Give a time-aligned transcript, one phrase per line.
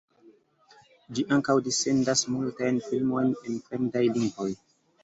[1.17, 4.53] Ĝi ankaŭ dissendas multajn filmojn en fremdaj lingvoj.